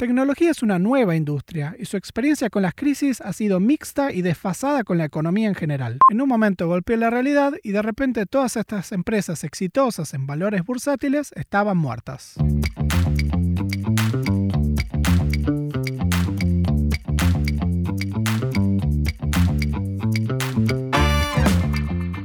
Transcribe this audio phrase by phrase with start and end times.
[0.00, 4.22] Tecnología es una nueva industria y su experiencia con las crisis ha sido mixta y
[4.22, 5.98] desfasada con la economía en general.
[6.10, 10.64] En un momento golpeó la realidad y de repente todas estas empresas exitosas en valores
[10.64, 12.36] bursátiles estaban muertas.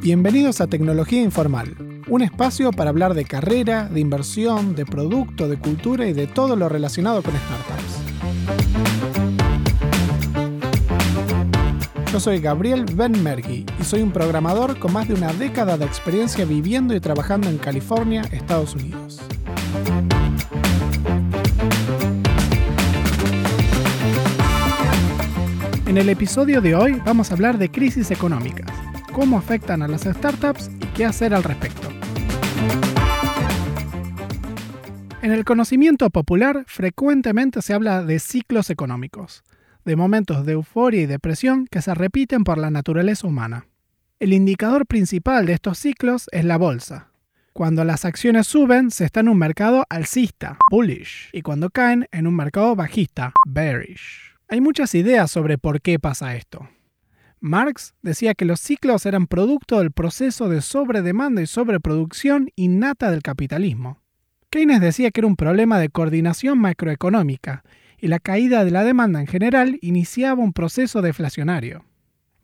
[0.02, 1.76] Bienvenidos a Tecnología Informal,
[2.08, 6.56] un espacio para hablar de carrera, de inversión, de producto, de cultura y de todo
[6.56, 7.96] lo relacionado con startups.
[12.12, 16.46] Yo soy Gabriel Benmergui y soy un programador con más de una década de experiencia
[16.46, 19.20] viviendo y trabajando en California, Estados Unidos.
[25.88, 28.72] En el episodio de hoy vamos a hablar de crisis económicas
[29.16, 31.90] cómo afectan a las startups qué hacer al respecto.
[35.22, 39.44] En el conocimiento popular frecuentemente se habla de ciclos económicos,
[39.84, 43.68] de momentos de euforia y depresión que se repiten por la naturaleza humana.
[44.20, 47.10] El indicador principal de estos ciclos es la bolsa.
[47.54, 52.28] Cuando las acciones suben, se está en un mercado alcista, bullish, y cuando caen, en
[52.28, 54.36] un mercado bajista, bearish.
[54.48, 56.70] Hay muchas ideas sobre por qué pasa esto.
[57.40, 63.22] Marx decía que los ciclos eran producto del proceso de sobredemanda y sobreproducción innata del
[63.22, 64.00] capitalismo.
[64.50, 67.64] Keynes decía que era un problema de coordinación macroeconómica
[68.00, 71.86] y la caída de la demanda en general iniciaba un proceso deflacionario.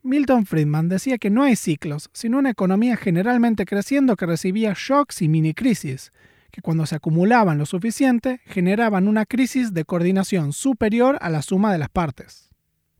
[0.02, 5.22] Milton Friedman decía que no hay ciclos, sino una economía generalmente creciendo que recibía shocks
[5.22, 6.12] y mini crisis,
[6.50, 11.72] que cuando se acumulaban lo suficiente generaban una crisis de coordinación superior a la suma
[11.72, 12.51] de las partes.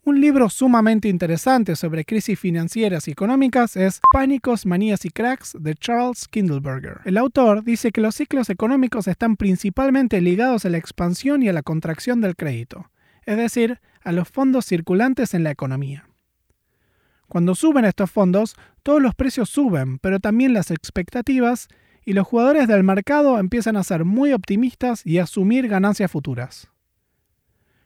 [0.04, 5.76] Un libro sumamente interesante sobre crisis financieras y económicas es Pánicos, Manías y Cracks de
[5.76, 7.02] Charles Kindleberger.
[7.04, 11.52] El autor dice que los ciclos económicos están principalmente ligados a la expansión y a
[11.52, 12.90] la contracción del crédito,
[13.26, 16.08] es decir, a los fondos circulantes en la economía.
[17.28, 21.68] Cuando suben estos fondos, todos los precios suben, pero también las expectativas,
[22.04, 26.71] y los jugadores del mercado empiezan a ser muy optimistas y a asumir ganancias futuras.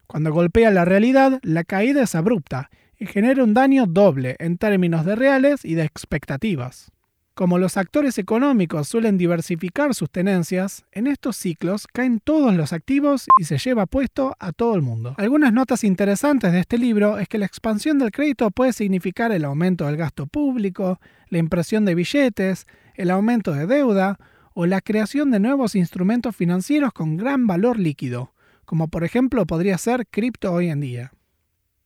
[0.06, 5.04] Cuando golpea la realidad, la caída es abrupta y genera un daño doble en términos
[5.04, 6.92] de reales y de expectativas.
[7.34, 13.26] Como los actores económicos suelen diversificar sus tenencias, en estos ciclos caen todos los activos
[13.38, 15.14] y se lleva puesto a todo el mundo.
[15.18, 19.44] Algunas notas interesantes de este libro es que la expansión del crédito puede significar el
[19.44, 24.18] aumento del gasto público, la impresión de billetes, el aumento de deuda
[24.54, 28.32] o la creación de nuevos instrumentos financieros con gran valor líquido,
[28.66, 31.12] como por ejemplo podría ser cripto hoy en día.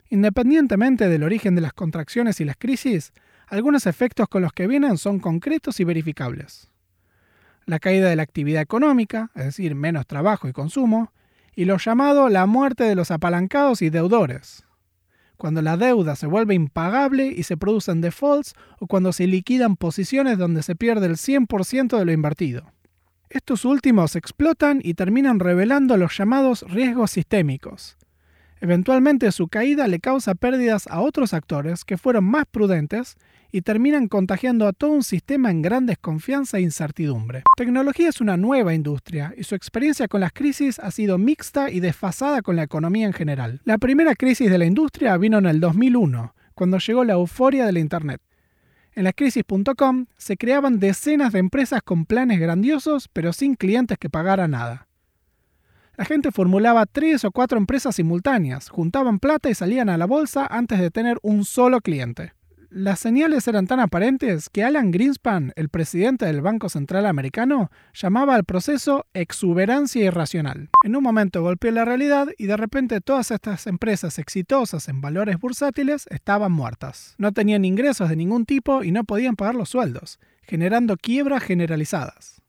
[0.08, 3.12] Independientemente del origen de las contracciones y las crisis,
[3.46, 6.68] algunos efectos con los que vienen son concretos y verificables.
[7.66, 11.12] La caída de la actividad económica, es decir, menos trabajo y consumo,
[11.54, 14.64] y lo llamado la muerte de los apalancados y deudores,
[15.36, 20.38] cuando la deuda se vuelve impagable y se producen defaults o cuando se liquidan posiciones
[20.38, 22.72] donde se pierde el 100% de lo invertido.
[23.30, 27.96] Estos últimos explotan y terminan revelando los llamados riesgos sistémicos.
[28.60, 33.16] Eventualmente su caída le causa pérdidas a otros actores que fueron más prudentes
[33.52, 37.44] y terminan contagiando a todo un sistema en gran desconfianza e incertidumbre.
[37.56, 41.78] Tecnología es una nueva industria y su experiencia con las crisis ha sido mixta y
[41.78, 43.60] desfasada con la economía en general.
[43.64, 47.72] La primera crisis de la industria vino en el 2001, cuando llegó la euforia de
[47.72, 48.20] la Internet.
[48.94, 54.10] En la crisis.com se creaban decenas de empresas con planes grandiosos pero sin clientes que
[54.10, 54.88] pagaran nada.
[55.96, 60.46] La gente formulaba tres o cuatro empresas simultáneas, juntaban plata y salían a la bolsa
[60.46, 62.32] antes de tener un solo cliente.
[62.72, 68.36] Las señales eran tan aparentes que Alan Greenspan, el presidente del Banco Central Americano, llamaba
[68.36, 70.70] al proceso exuberancia irracional.
[70.84, 75.40] En un momento golpeó la realidad y de repente todas estas empresas exitosas en valores
[75.40, 77.16] bursátiles estaban muertas.
[77.18, 82.40] No tenían ingresos de ningún tipo y no podían pagar los sueldos, generando quiebras generalizadas.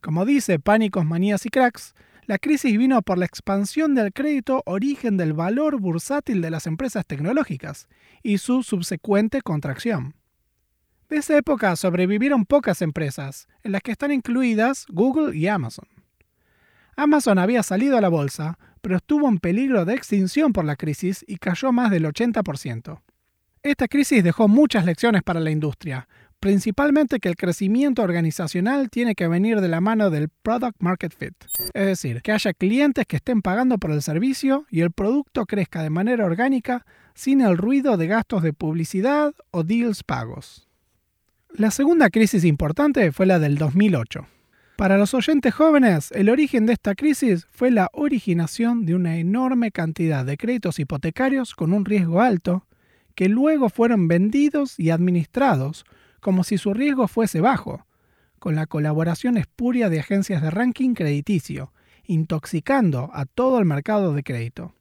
[0.00, 1.94] Como dice Pánicos, Manías y Cracks,
[2.30, 7.04] la crisis vino por la expansión del crédito origen del valor bursátil de las empresas
[7.04, 7.88] tecnológicas
[8.22, 10.14] y su subsecuente contracción.
[11.08, 15.88] De esa época sobrevivieron pocas empresas, en las que están incluidas Google y Amazon.
[16.94, 21.24] Amazon había salido a la bolsa, pero estuvo en peligro de extinción por la crisis
[21.26, 23.00] y cayó más del 80%.
[23.64, 26.06] Esta crisis dejó muchas lecciones para la industria,
[26.40, 31.34] principalmente que el crecimiento organizacional tiene que venir de la mano del Product Market Fit,
[31.74, 35.82] es decir, que haya clientes que estén pagando por el servicio y el producto crezca
[35.82, 40.66] de manera orgánica sin el ruido de gastos de publicidad o deals pagos.
[41.52, 44.26] La segunda crisis importante fue la del 2008.
[44.76, 49.72] Para los oyentes jóvenes, el origen de esta crisis fue la originación de una enorme
[49.72, 52.66] cantidad de créditos hipotecarios con un riesgo alto,
[53.14, 55.84] que luego fueron vendidos y administrados
[56.20, 57.86] como si su riesgo fuese bajo,
[58.38, 61.72] con la colaboración espuria de agencias de ranking crediticio,
[62.04, 64.74] intoxicando a todo el mercado de crédito.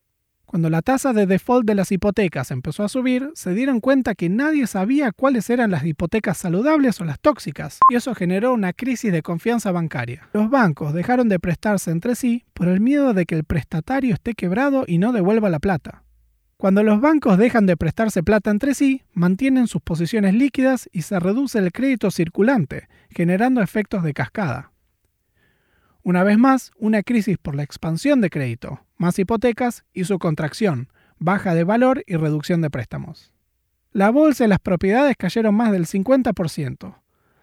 [0.49, 4.29] Cuando la tasa de default de las hipotecas empezó a subir, se dieron cuenta que
[4.29, 9.11] nadie sabía cuáles eran las hipotecas saludables o las tóxicas, y eso generó una crisis
[9.11, 10.27] de confianza bancaria.
[10.33, 14.33] Los bancos dejaron de prestarse entre sí por el miedo de que el prestatario esté
[14.33, 16.01] quebrado y no devuelva la plata.
[16.59, 21.17] Cuando los bancos dejan de prestarse plata entre sí, mantienen sus posiciones líquidas y se
[21.17, 24.73] reduce el crédito circulante, generando efectos de cascada.
[26.03, 30.89] Una vez más, una crisis por la expansión de crédito, más hipotecas y su contracción,
[31.17, 33.31] baja de valor y reducción de préstamos.
[33.93, 36.93] La bolsa y las propiedades cayeron más del 50%.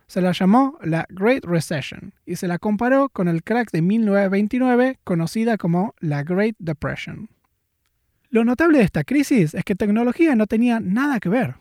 [0.08, 4.98] Se la llamó la Great Recession y se la comparó con el crack de 1929
[5.04, 7.30] conocida como la Great Depression.
[8.28, 11.56] Lo notable de esta crisis es que tecnología no tenía nada que ver.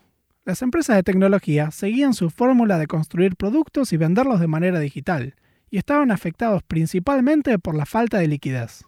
[0.46, 5.36] Las empresas de tecnología seguían su fórmula de construir productos y venderlos de manera digital,
[5.70, 8.84] y estaban afectados principalmente por la falta de liquidez.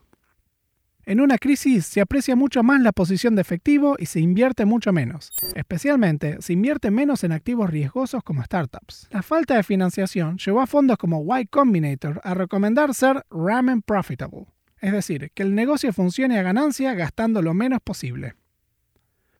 [1.07, 4.91] En una crisis se aprecia mucho más la posición de efectivo y se invierte mucho
[4.91, 5.31] menos.
[5.55, 9.07] Especialmente se invierte menos en activos riesgosos como startups.
[9.11, 14.47] La falta de financiación llevó a fondos como Y Combinator a recomendar ser ramen profitable,
[14.81, 18.35] es decir, que el negocio funcione a ganancia gastando lo menos posible.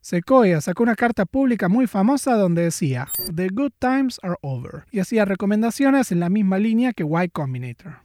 [0.01, 4.99] Sequoia sacó una carta pública muy famosa donde decía The good times are over y
[4.99, 7.97] hacía recomendaciones en la misma línea que Y Combinator.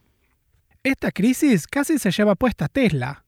[0.83, 3.23] Esta crisis casi se lleva puesta Tesla.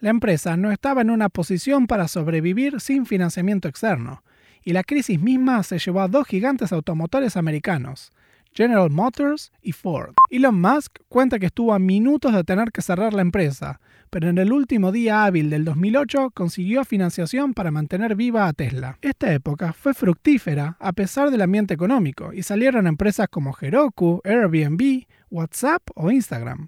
[0.00, 4.24] La empresa no estaba en una posición para sobrevivir sin financiamiento externo,
[4.64, 8.10] y la crisis misma se llevó a dos gigantes automotores americanos,
[8.52, 10.14] General Motors y Ford.
[10.30, 13.80] Elon Musk cuenta que estuvo a minutos de tener que cerrar la empresa,
[14.10, 18.98] pero en el último día hábil del 2008 consiguió financiación para mantener viva a Tesla.
[19.02, 25.04] Esta época fue fructífera a pesar del ambiente económico y salieron empresas como Heroku, Airbnb,
[25.30, 26.66] WhatsApp o Instagram.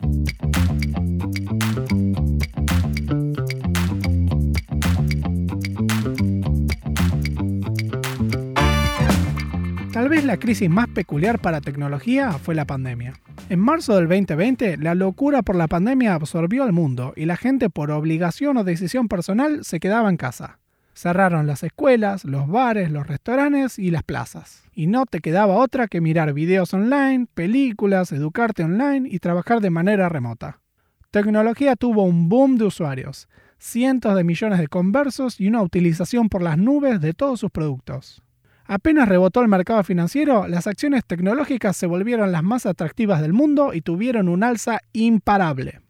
[9.92, 13.14] Tal vez la crisis más peculiar para tecnología fue la pandemia.
[13.48, 17.70] En marzo del 2020, la locura por la pandemia absorbió al mundo y la gente
[17.70, 20.60] por obligación o decisión personal se quedaba en casa.
[20.94, 24.62] Cerraron las escuelas, los bares, los restaurantes y las plazas.
[24.72, 29.70] Y no te quedaba otra que mirar videos online, películas, educarte online y trabajar de
[29.70, 30.60] manera remota.
[31.10, 33.28] Tecnología tuvo un boom de usuarios,
[33.58, 38.22] cientos de millones de conversos y una utilización por las nubes de todos sus productos.
[38.70, 43.74] Apenas rebotó el mercado financiero, las acciones tecnológicas se volvieron las más atractivas del mundo
[43.74, 45.80] y tuvieron un alza imparable.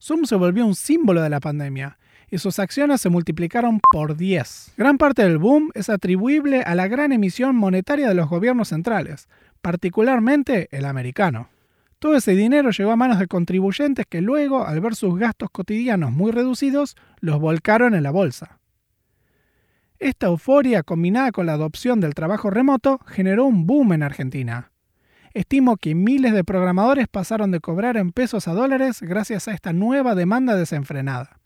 [0.00, 1.98] Zoom se volvió un símbolo de la pandemia
[2.30, 4.72] y sus acciones se multiplicaron por 10.
[4.78, 9.28] Gran parte del boom es atribuible a la gran emisión monetaria de los gobiernos centrales,
[9.60, 11.50] particularmente el americano.
[11.98, 16.10] Todo ese dinero llegó a manos de contribuyentes que luego, al ver sus gastos cotidianos
[16.10, 18.60] muy reducidos, los volcaron en la bolsa.
[20.04, 24.70] Esta euforia combinada con la adopción del trabajo remoto generó un boom en Argentina.
[25.32, 29.72] Estimo que miles de programadores pasaron de cobrar en pesos a dólares gracias a esta
[29.72, 31.40] nueva demanda desenfrenada.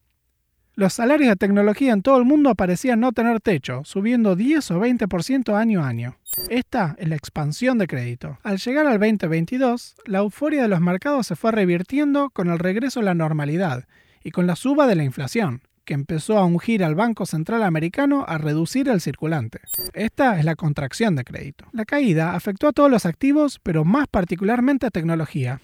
[0.75, 4.81] Los salarios de tecnología en todo el mundo parecían no tener techo, subiendo 10 o
[4.81, 6.17] 20% año a año.
[6.51, 8.41] Esta es la expansión de crédito.
[8.43, 12.99] Al llegar al 2022, la euforia de los mercados se fue revirtiendo con el regreso
[12.99, 13.85] a la normalidad
[14.25, 18.27] y con la suba de la inflación que empezó a ungir al Banco Central Americano
[18.29, 19.61] a reducir el circulante.
[19.95, 21.65] Esta es la contracción de crédito.
[21.73, 25.63] La caída afectó a todos los activos, pero más particularmente a tecnología.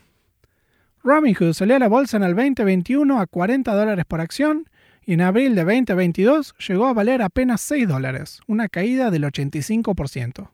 [1.03, 4.71] Robinhood salió a la bolsa en el 2021 a 40 dólares por acción
[5.05, 10.49] y en abril de 2022 llegó a valer apenas 6 dólares, una caída del 85%.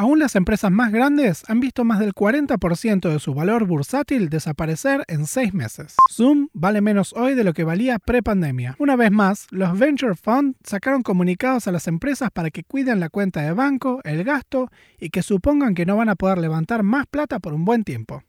[0.00, 5.02] Aún las empresas más grandes han visto más del 40% de su valor bursátil desaparecer
[5.08, 5.96] en seis meses.
[6.12, 8.76] Zoom vale menos hoy de lo que valía pre-pandemia.
[8.78, 13.08] Una vez más, los venture funds sacaron comunicados a las empresas para que cuiden la
[13.08, 17.08] cuenta de banco, el gasto y que supongan que no van a poder levantar más
[17.08, 18.22] plata por un buen tiempo.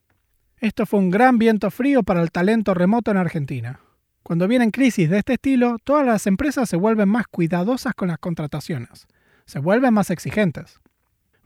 [0.57, 3.79] Esto fue un gran viento frío para el talento remoto en Argentina.
[4.23, 8.17] Cuando vienen crisis de este estilo, todas las empresas se vuelven más cuidadosas con las
[8.17, 9.05] contrataciones,
[9.45, 10.79] se vuelven más exigentes.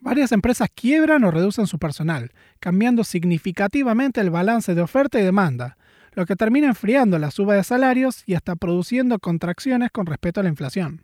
[0.03, 5.77] Varias empresas quiebran o reducen su personal, cambiando significativamente el balance de oferta y demanda,
[6.11, 10.43] lo que termina enfriando la suba de salarios y hasta produciendo contracciones con respecto a
[10.43, 11.03] la inflación.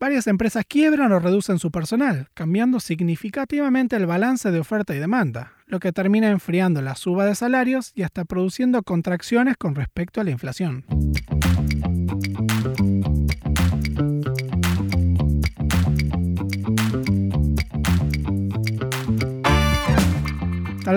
[0.00, 5.52] Varias empresas quiebran o reducen su personal, cambiando significativamente el balance de oferta y demanda,
[5.66, 10.24] lo que termina enfriando la suba de salarios y hasta produciendo contracciones con respecto a
[10.24, 10.84] la inflación.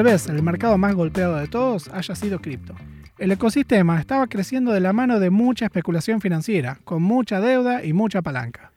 [0.04, 2.76] Tal vez el mercado más golpeado de todos haya sido cripto.
[3.18, 7.94] El ecosistema estaba creciendo de la mano de mucha especulación financiera, con mucha deuda y
[7.94, 8.74] mucha palanca.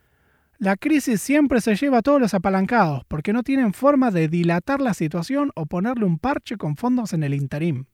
[0.59, 4.81] La crisis siempre se lleva a todos los apalancados porque no tienen forma de dilatar
[4.81, 7.87] la situación o ponerle un parche con fondos en el interim.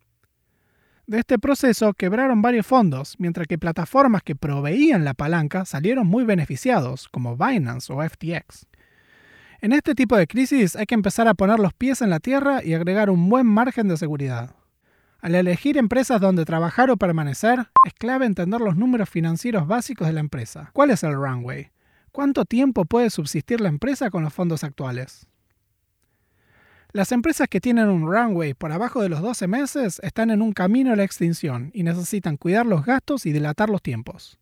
[1.06, 6.24] De este proceso quebraron varios fondos, mientras que plataformas que proveían la palanca salieron muy
[6.24, 8.66] beneficiados, como Binance o FTX.
[9.62, 12.64] En este tipo de crisis hay que empezar a poner los pies en la tierra
[12.64, 14.56] y agregar un buen margen de seguridad.
[15.20, 20.14] Al elegir empresas donde trabajar o permanecer, es clave entender los números financieros básicos de
[20.14, 20.70] la empresa.
[20.72, 21.70] ¿Cuál es el runway?
[22.10, 25.28] ¿Cuánto tiempo puede subsistir la empresa con los fondos actuales?
[26.90, 30.54] Las empresas que tienen un runway por abajo de los 12 meses están en un
[30.54, 34.40] camino a la extinción y necesitan cuidar los gastos y dilatar los tiempos.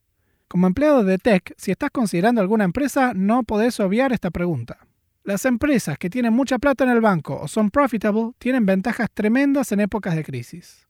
[0.49, 4.79] Como empleado de tech, si estás considerando alguna empresa, no podés obviar esta pregunta.
[5.23, 9.73] Las empresas que tienen mucha plata en el banco o son profitable tienen ventajas tremendas
[9.73, 10.87] en épocas de crisis.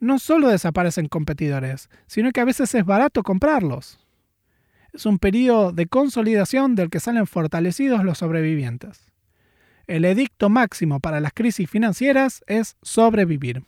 [0.00, 4.04] No solo desaparecen competidores, sino que a veces es barato comprarlos
[4.94, 9.12] es un periodo de consolidación del que salen fortalecidos los sobrevivientes.
[9.86, 13.64] El edicto máximo para las crisis financieras es sobrevivir.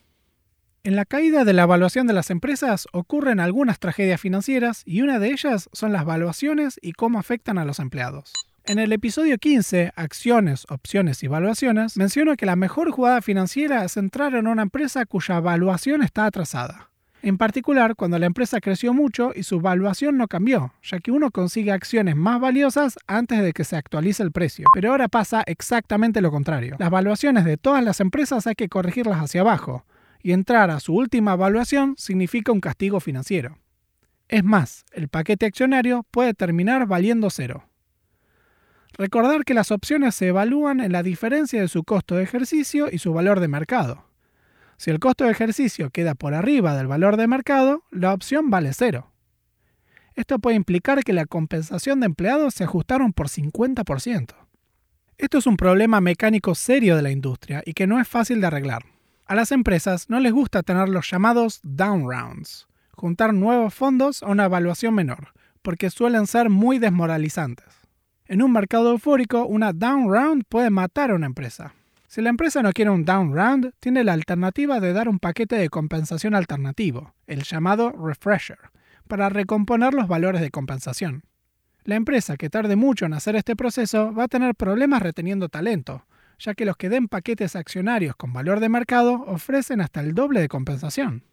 [0.83, 5.19] En la caída de la evaluación de las empresas ocurren algunas tragedias financieras y una
[5.19, 8.31] de ellas son las valuaciones y cómo afectan a los empleados.
[8.67, 13.95] En el episodio 15, Acciones, Opciones y Valuaciones, menciono que la mejor jugada financiera es
[13.95, 16.89] entrar en una empresa cuya valuación está atrasada.
[17.21, 21.31] En particular, cuando la empresa creció mucho y su valuación no cambió, ya que uno
[21.31, 24.67] consigue acciones más valiosas antes de que se actualice el precio.
[24.73, 26.75] Pero ahora pasa exactamente lo contrario.
[26.77, 29.85] Las valuaciones de todas las empresas hay que corregirlas hacia abajo,
[30.21, 33.59] y entrar a su última valuación significa un castigo financiero.
[34.27, 37.63] Es más, el paquete accionario puede terminar valiendo cero.
[38.97, 42.97] Recordar que las opciones se evalúan en la diferencia de su costo de ejercicio y
[42.97, 44.05] su valor de mercado.
[44.77, 48.73] Si el costo de ejercicio queda por arriba del valor de mercado, la opción vale
[48.73, 49.11] cero.
[50.15, 54.33] Esto puede implicar que la compensación de empleados se ajustaron por 50%.
[55.19, 58.47] Esto es un problema mecánico serio de la industria y que no es fácil de
[58.47, 58.83] arreglar.
[59.25, 64.27] A las empresas no les gusta tener los llamados down rounds, juntar nuevos fondos a
[64.27, 67.76] una evaluación menor, porque suelen ser muy desmoralizantes.
[68.27, 71.73] En un mercado eufórico, una down round puede matar a una empresa,
[72.09, 75.57] si la empresa no quiere un down round, tiene la alternativa de dar un paquete
[75.57, 78.57] de compensación alternativo, el llamado refresher,
[79.09, 81.23] para recomponer los valores de compensación.
[81.83, 86.05] La empresa que tarde mucho en hacer este proceso va a tener problemas reteniendo talento,
[86.39, 90.39] ya que los que den paquetes accionarios con valor de mercado ofrecen hasta el doble
[90.39, 91.25] de compensación.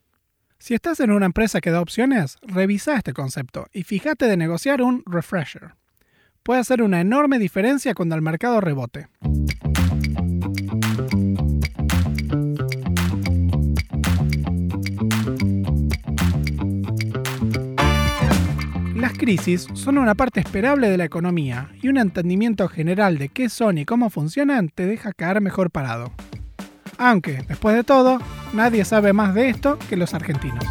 [0.59, 4.83] Si estás en una empresa que da opciones, revisa este concepto y fíjate de negociar
[4.83, 5.75] un refresher.
[6.45, 9.09] Puede hacer una enorme diferencia cuando el mercado rebote.
[19.25, 23.79] crisis son una parte esperable de la economía y un entendimiento general de qué son
[23.79, 26.13] y cómo funcionan te deja caer mejor parado.
[26.99, 28.19] Aunque, después de todo,
[28.53, 30.63] nadie sabe más de esto que los argentinos.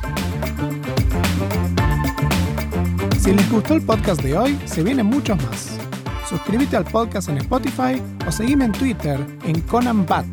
[3.24, 5.80] Si les gustó el podcast de hoy, se vienen muchos más.
[6.28, 10.26] Suscríbete al podcast en Spotify o seguime en Twitter en ConanBat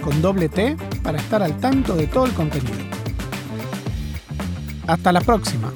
[0.00, 2.76] con doble T para estar al tanto de todo el contenido.
[4.86, 5.72] Hasta la próxima.